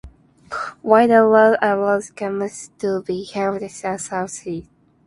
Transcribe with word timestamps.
While 0.81 1.09
the 1.09 1.23
law 1.27 1.57
allows 1.61 2.09
court 2.09 2.49
to 2.79 3.03
be 3.03 3.23
held 3.23 3.61
in 3.61 3.69
Sault 3.69 4.31
Ste. 4.31 4.65